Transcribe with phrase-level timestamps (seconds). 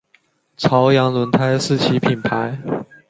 [0.57, 2.57] 朝阳轮胎是其品牌。